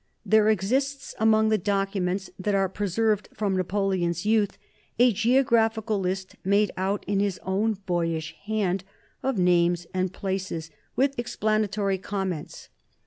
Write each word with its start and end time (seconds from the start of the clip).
There 0.25 0.49
exists 0.49 1.13
among 1.19 1.49
the 1.49 1.59
documents 1.59 2.31
that 2.39 2.55
are 2.55 2.67
preserved 2.67 3.29
from 3.35 3.55
Napoleon's 3.55 4.25
youth 4.25 4.57
a 4.97 5.13
geographical 5.13 5.99
list 5.99 6.35
made 6.43 6.71
out 6.75 7.03
in 7.05 7.19
his 7.19 7.39
own 7.43 7.73
boyish 7.85 8.35
hand 8.45 8.83
of 9.21 9.37
names 9.37 9.85
and 9.93 10.11
places, 10.11 10.71
with 10.95 11.13
explanatory 11.19 11.99
comments. 11.99 12.69